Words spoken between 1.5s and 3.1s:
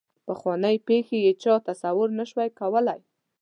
تصور نه شو کولای.